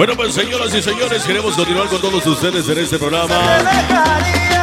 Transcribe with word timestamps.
Bueno, 0.00 0.16
pues 0.16 0.32
señoras 0.32 0.74
y 0.74 0.80
señores, 0.80 1.24
queremos 1.24 1.54
continuar 1.54 1.86
con 1.88 2.00
todos 2.00 2.26
ustedes 2.26 2.66
en 2.66 2.78
este 2.78 2.98
programa. 2.98 3.38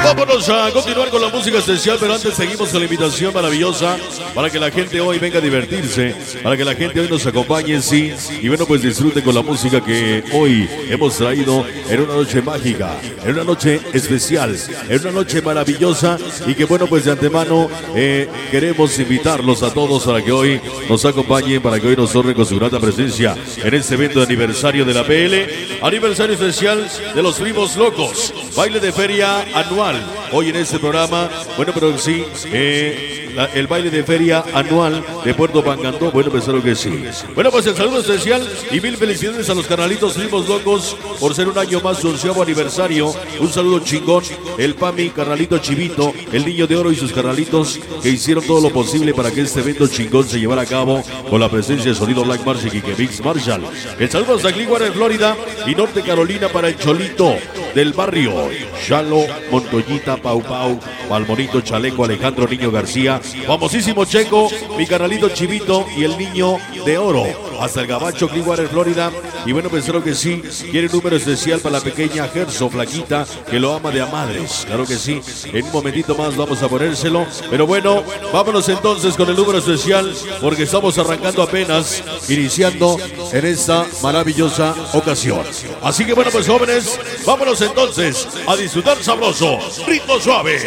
Vámonos 0.07 0.47
a 0.47 0.71
continuar 0.71 1.09
con 1.09 1.21
la 1.21 1.27
música 1.27 1.57
especial, 1.57 1.97
pero 1.99 2.13
antes 2.13 2.33
seguimos 2.33 2.69
con 2.69 2.79
la 2.79 2.85
invitación 2.85 3.33
maravillosa 3.33 3.97
para 4.33 4.49
que 4.49 4.57
la 4.57 4.71
gente 4.71 5.01
hoy 5.01 5.19
venga 5.19 5.39
a 5.39 5.41
divertirse, 5.41 6.15
para 6.41 6.55
que 6.55 6.63
la 6.63 6.75
gente 6.75 7.01
hoy 7.01 7.09
nos 7.09 7.25
acompañe, 7.25 7.81
sí, 7.81 8.13
y 8.41 8.47
bueno, 8.47 8.65
pues 8.65 8.81
disfrute 8.81 9.21
con 9.21 9.35
la 9.35 9.41
música 9.41 9.83
que 9.83 10.23
hoy 10.31 10.69
hemos 10.89 11.17
traído 11.17 11.65
en 11.89 11.99
una 11.99 12.13
noche 12.13 12.41
mágica, 12.41 12.95
en 13.21 13.31
una 13.33 13.43
noche 13.43 13.81
especial, 13.91 14.57
en 14.87 15.01
una 15.01 15.11
noche 15.11 15.41
maravillosa 15.41 16.17
y 16.45 16.55
que 16.55 16.63
bueno, 16.63 16.87
pues 16.87 17.03
de 17.03 17.11
antemano 17.11 17.69
eh, 17.93 18.29
queremos 18.49 18.97
invitarlos 18.97 19.61
a 19.61 19.73
todos 19.73 20.05
para 20.05 20.23
que 20.23 20.31
hoy 20.31 20.61
nos 20.89 21.03
acompañen, 21.03 21.61
para 21.61 21.81
que 21.81 21.87
hoy 21.87 21.97
nos 21.97 22.15
honren 22.15 22.33
con 22.33 22.45
su 22.45 22.57
grata 22.57 22.79
presencia 22.79 23.35
en 23.57 23.73
este 23.73 23.95
evento 23.95 24.19
de 24.19 24.25
aniversario 24.25 24.85
de 24.85 24.93
la 24.93 25.03
PL, 25.03 25.79
aniversario 25.81 26.35
especial 26.35 26.89
de 27.13 27.21
los 27.21 27.37
primos 27.37 27.75
locos, 27.75 28.33
baile 28.55 28.79
de 28.79 28.93
feria 28.93 29.41
anual. 29.53 29.96
Hoy 30.31 30.49
en 30.49 30.57
este 30.57 30.79
programa, 30.79 31.29
bueno, 31.55 31.71
pero 31.73 31.97
sí, 31.97 32.25
eh, 32.45 33.27
el 33.53 33.67
baile 33.67 33.89
de 33.89 34.03
feria 34.03 34.43
anual 34.53 35.03
de 35.23 35.33
Puerto 35.33 35.63
Pangandó, 35.63 36.11
bueno, 36.11 36.31
pues 36.31 36.45
que 36.63 36.75
sí. 36.75 37.03
Bueno, 37.35 37.51
pues 37.51 37.67
el 37.67 37.75
saludo 37.75 37.99
especial 37.99 38.47
y 38.71 38.81
mil 38.81 38.97
felicidades 38.97 39.49
a 39.49 39.53
los 39.53 39.67
canalitos 39.67 40.13
primos 40.13 40.47
locos 40.47 40.97
por 41.19 41.35
ser 41.35 41.47
un 41.47 41.57
año 41.57 41.79
más 41.81 41.99
su 41.99 42.09
onceavo 42.09 42.41
aniversario. 42.41 43.13
Un 43.39 43.51
saludo 43.51 43.79
chingón, 43.79 44.23
el 44.57 44.75
Pami, 44.75 45.09
carnalito 45.11 45.59
Chivito, 45.59 46.13
el 46.31 46.45
Niño 46.45 46.67
de 46.67 46.75
Oro 46.75 46.91
y 46.91 46.95
sus 46.95 47.11
carnalitos 47.11 47.79
que 48.01 48.09
hicieron 48.09 48.45
todo 48.45 48.61
lo 48.61 48.69
posible 48.69 49.13
para 49.13 49.31
que 49.31 49.41
este 49.41 49.59
evento 49.59 49.87
chingón 49.87 50.27
se 50.27 50.39
llevara 50.39 50.63
a 50.63 50.65
cabo 50.65 51.03
con 51.29 51.39
la 51.39 51.49
presencia 51.49 51.91
de 51.91 51.97
Sonido 51.97 52.23
Black 52.23 52.45
Marshall 52.45 52.75
y 52.75 52.81
que 52.81 52.95
Mix 52.95 53.23
Marshall. 53.23 53.63
El 53.99 54.09
saludo 54.09 54.35
hasta 54.35 54.51
Clearwater, 54.51 54.91
Florida 54.93 55.35
y 55.65 55.75
Norte 55.75 56.01
Carolina 56.01 56.47
para 56.49 56.69
el 56.69 56.77
Cholito 56.77 57.35
del 57.77 57.93
barrio. 57.93 58.49
Chalo, 58.87 59.27
Montoyita, 59.51 60.17
Pau 60.17 60.41
Pau, 60.41 60.79
Palmonito, 61.07 61.61
Chaleco, 61.61 62.05
Alejandro 62.05 62.47
Niño 62.47 62.71
García, 62.71 63.21
famosísimo 63.45 64.03
Checo, 64.03 64.49
mi 64.75 64.87
carnalito 64.87 65.29
Chivito 65.29 65.85
y 65.95 66.03
el 66.03 66.17
Niño 66.17 66.57
de 66.83 66.97
Oro. 66.97 67.23
Hasta 67.59 67.81
el 67.81 67.87
Gabacho, 67.87 68.29
Clearwater, 68.29 68.67
Florida. 68.67 69.11
Y 69.45 69.51
bueno, 69.51 69.69
pensaron 69.69 70.03
que 70.03 70.13
sí, 70.13 70.41
quiere 70.71 70.89
número 70.89 71.15
especial 71.15 71.59
para 71.59 71.77
la 71.77 71.83
pequeña 71.83 72.27
Gerso 72.27 72.69
Flaquita, 72.69 73.25
que 73.49 73.59
lo 73.59 73.73
ama 73.73 73.91
de 73.91 74.01
a 74.01 74.05
madres. 74.07 74.63
Claro 74.65 74.85
que 74.85 74.97
sí, 74.97 75.21
en 75.45 75.65
un 75.65 75.71
momentito 75.71 76.15
más 76.15 76.35
vamos 76.35 76.61
a 76.61 76.67
ponérselo. 76.67 77.25
Pero 77.49 77.65
bueno, 77.65 78.03
vámonos 78.33 78.67
entonces 78.69 79.15
con 79.15 79.29
el 79.29 79.35
número 79.35 79.59
especial, 79.59 80.13
porque 80.41 80.63
estamos 80.63 80.97
arrancando 80.97 81.43
apenas, 81.43 82.03
iniciando 82.29 82.97
en 83.31 83.45
esta 83.45 83.85
maravillosa 84.01 84.75
ocasión. 84.93 85.41
Así 85.81 86.05
que 86.05 86.13
bueno, 86.13 86.31
pues 86.31 86.47
jóvenes, 86.47 86.99
vámonos 87.25 87.61
entonces 87.61 88.27
a 88.47 88.55
disfrutar 88.55 89.01
sabroso, 89.03 89.59
ritmo 89.87 90.19
suave. 90.19 90.59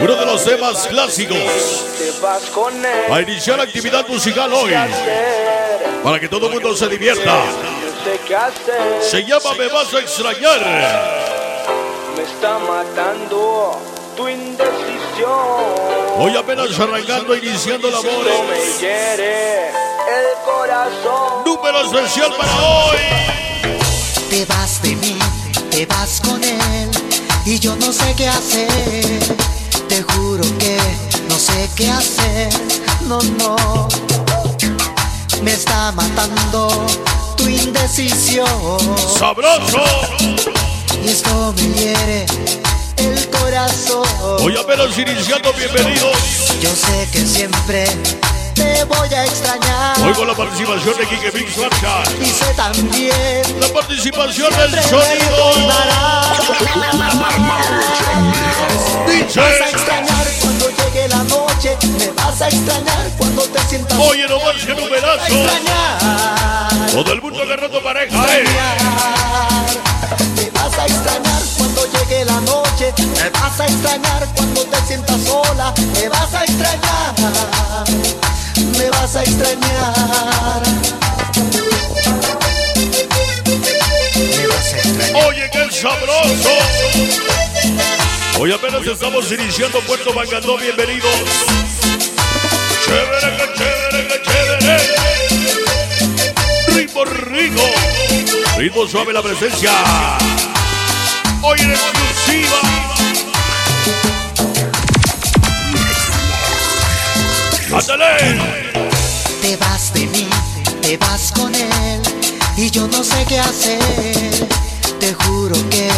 Uno 0.00 0.14
de 0.14 0.26
los 0.26 0.44
temas 0.44 0.86
clásicos 0.86 1.36
Te 1.98 2.20
vas 2.20 2.42
con 2.54 2.72
él. 2.84 3.12
a 3.12 3.20
iniciar 3.20 3.58
la 3.58 3.64
actividad 3.64 4.06
musical 4.06 4.52
hoy, 4.52 4.72
para 6.04 6.20
que 6.20 6.28
todo 6.28 6.46
el 6.46 6.54
mundo 6.54 6.76
se 6.76 6.86
divierta. 6.86 7.24
Yo 7.24 8.04
sé 8.04 8.20
qué 8.26 8.36
hacer. 8.36 9.02
Se 9.02 9.24
llama 9.24 9.54
Me 9.58 9.66
vas 9.66 9.92
a 9.92 9.98
extrañar. 9.98 10.60
Me 12.16 12.22
está 12.22 12.58
matando 12.60 13.76
tu 14.16 14.28
indecisión. 14.28 15.68
Hoy 16.16 16.36
apenas 16.36 16.78
arrancando, 16.78 17.34
iniciando 17.34 17.90
labores. 17.90 18.80
el 18.82 19.16
corazón. 20.44 21.44
Número 21.44 21.80
especial 21.82 22.32
para 22.36 22.52
hoy. 22.52 22.98
Te 24.30 24.44
vas 24.44 24.80
de 24.80 24.94
mí, 24.94 25.18
te 25.70 25.86
vas 25.86 26.20
con 26.20 26.42
él 26.44 26.88
y 27.44 27.58
yo 27.58 27.74
no 27.76 27.92
sé 27.92 28.14
qué 28.16 28.28
hacer. 28.28 29.47
Te 29.88 30.02
juro 30.02 30.42
que 30.58 30.78
no 31.28 31.38
sé 31.38 31.68
qué 31.76 31.90
hacer. 31.90 32.48
No, 33.06 33.18
no. 33.38 33.88
Me 35.42 35.52
está 35.52 35.92
matando 35.92 36.68
tu 37.36 37.48
indecisión 37.48 38.46
Sabroso. 39.18 39.82
y 41.02 41.08
esto 41.08 41.54
me 41.56 41.62
hiere 41.74 42.26
el 42.96 43.28
corazón. 43.30 44.04
Hoy 44.40 44.56
apenas 44.56 44.98
iniciando, 44.98 45.52
bienvenidos. 45.54 46.16
Yo 46.60 46.70
sé 46.70 47.08
que 47.12 47.24
siempre 47.24 47.86
te 48.54 48.82
voy 48.84 49.08
a 49.14 49.24
extrañar 49.24 49.94
Hoy 50.04 50.12
con 50.14 50.26
la 50.26 50.34
participación 50.34 50.98
de 50.98 51.06
Kike 51.06 51.30
Mix 51.38 51.56
Marshall. 51.56 52.02
y 52.20 52.26
sé 52.26 52.52
también 52.56 53.60
La 53.60 53.68
participación 53.72 54.50
del 54.56 54.82
sonido. 54.82 55.52
Dice. 59.28 59.40
vas 59.40 59.60
a 59.60 59.68
extrañar 59.70 60.26
cuando 60.40 60.68
llegue 60.70 61.08
la 61.08 61.22
noche, 61.24 61.76
me 61.98 62.06
vas 62.12 62.40
a 62.40 62.48
extrañar 62.48 63.10
cuando 63.18 63.42
te 63.42 63.60
sientas 63.68 63.98
Oye, 63.98 64.26
nomás 64.26 64.56
que 64.64 64.72
a 64.72 64.74
numerazo. 64.74 65.26
extrañar, 65.26 66.90
Todo 66.92 67.12
el 67.12 67.20
mundo 67.22 67.42
agarrando 67.42 67.82
pareja, 67.82 68.16
eh. 68.36 68.42
extrañar. 68.42 68.78
Me 70.36 70.50
vas 70.50 70.78
a 70.78 70.86
extrañar 70.86 71.42
cuando 71.58 71.84
llegue 71.92 72.24
la 72.24 72.40
noche, 72.40 72.94
me 73.22 73.30
vas 73.30 73.60
a 73.60 73.66
extrañar 73.66 74.26
cuando 74.34 74.64
te 74.64 74.80
sientas 74.86 75.20
sola, 75.22 75.74
me 75.94 76.08
vas 76.08 76.34
a 76.34 76.44
extrañar, 76.44 77.14
me 78.78 78.90
vas 78.90 79.16
a 79.16 79.22
extrañar. 79.22 80.62
Me 84.38 84.46
vas 84.46 84.72
a 84.72 84.78
extrañar. 84.78 85.26
Oye, 85.26 85.50
qué 85.52 85.70
sabroso. 85.70 87.37
Hoy 88.40 88.52
apenas 88.52 88.86
estamos 88.86 89.32
iniciando 89.32 89.80
Puerto 89.80 90.14
Mangandó, 90.14 90.56
bienvenidos. 90.58 91.12
Chévere, 92.84 93.36
que 93.36 93.46
chévere, 93.58 94.06
que 94.06 94.22
chévere. 94.22 94.78
Ritmo 96.68 97.04
rico. 97.04 97.62
Ritmo 98.56 98.86
suave 98.86 99.12
la 99.12 99.22
presencia. 99.22 99.72
Hoy 101.42 101.58
en 101.58 101.70
exclusiva. 101.72 102.60
¡Ándale! 107.72 108.70
Te 109.42 109.56
vas 109.56 109.92
de 109.92 110.06
mí, 110.06 110.28
te 110.80 110.96
vas 110.96 111.32
con 111.32 111.52
él 111.56 112.00
y 112.56 112.70
yo 112.70 112.86
no 112.86 113.02
sé 113.02 113.24
qué 113.28 113.40
hacer. 113.40 114.46
Te 115.00 115.12
juro 115.12 115.56
que 115.70 115.90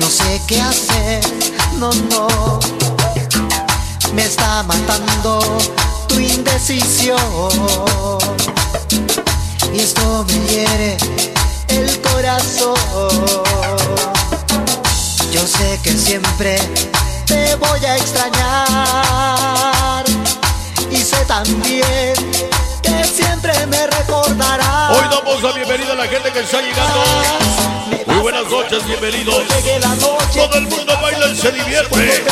no 0.00 0.08
sé 0.08 0.40
qué 0.46 0.60
hacer. 0.60 1.37
No, 1.78 1.90
no. 2.10 2.58
Me 4.12 4.24
está 4.24 4.64
matando 4.64 5.38
tu 6.08 6.18
indecisión. 6.18 7.16
Y 9.72 9.78
esto 9.78 10.24
me 10.26 10.34
hiere 10.48 10.96
el 11.68 12.00
corazón. 12.00 12.74
Yo 15.32 15.46
sé 15.46 15.78
que 15.84 15.92
siempre 15.92 16.58
te 17.26 17.54
voy 17.54 17.84
a 17.84 17.96
extrañar. 17.96 20.04
Y 20.90 20.96
sé 20.96 21.24
también 21.26 22.14
que 22.82 23.04
siempre 23.04 23.54
me 23.68 23.86
recordarás. 23.86 24.96
Hoy 24.96 25.04
damos 25.08 25.40
la 25.44 25.52
bienvenida 25.52 25.92
a 25.92 25.96
la 25.96 26.08
gente 26.08 26.32
que 26.32 26.40
está 26.40 26.60
llegando. 26.60 27.04
Muy 28.06 28.18
buenas 28.20 28.50
noches, 28.50 28.84
bienvenidos. 28.84 29.44
Todo 30.34 30.54
el 30.54 30.66
mundo 30.66 30.87
se 31.38 31.52
divierte. 31.52 32.24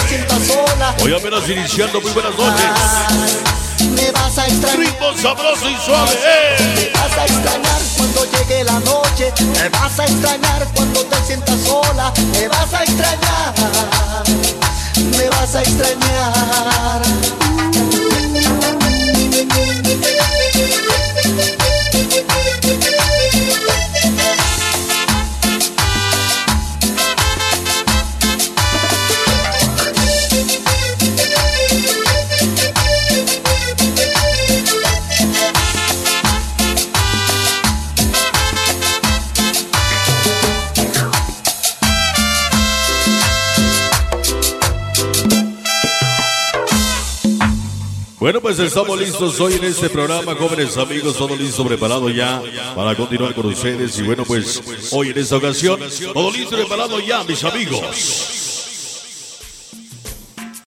Hoy 1.00 1.14
apenas 1.14 1.48
iniciando, 1.48 2.00
muy 2.00 2.10
buenas 2.10 2.36
noches. 2.36 2.66
Me 3.94 4.10
vas 4.10 4.38
a 4.38 4.46
extrañar. 4.46 4.78
Ritmo 4.80 5.12
sabroso 5.16 5.70
y 5.70 5.76
suave. 5.84 6.10
¡eh! 6.24 6.74
Me 6.74 7.00
vas 7.00 7.18
a 7.18 7.24
extrañar 7.24 7.80
cuando 7.96 8.24
llegue 8.24 8.64
la 8.64 8.80
noche. 8.80 9.32
Me 9.52 9.68
vas 9.68 9.98
a 10.00 10.04
extrañar 10.04 10.66
cuando 10.74 11.04
te 11.04 11.16
sientas 11.24 11.60
sola. 11.60 12.12
Me 12.32 12.48
vas 12.48 12.74
a 12.74 12.82
extrañar. 12.82 13.54
Me 15.16 15.28
vas 15.30 15.54
a 15.54 15.62
extrañar. 15.62 16.35
Bueno, 48.26 48.40
pues 48.40 48.58
estamos 48.58 48.98
listos 48.98 49.38
hoy 49.38 49.54
en 49.54 49.62
este 49.62 49.88
programa, 49.88 50.34
jóvenes 50.34 50.76
amigos, 50.76 51.16
todo 51.16 51.36
listo, 51.36 51.64
preparado 51.64 52.10
ya 52.10 52.42
para 52.74 52.96
continuar 52.96 53.32
con 53.36 53.46
ustedes. 53.46 53.96
Y 54.00 54.02
bueno, 54.02 54.24
pues 54.24 54.90
hoy 54.90 55.10
en 55.10 55.18
esta 55.18 55.36
ocasión, 55.36 55.78
todo 56.12 56.32
listo, 56.32 56.56
preparado 56.56 56.98
ya, 56.98 57.22
mis 57.22 57.44
amigos. 57.44 58.55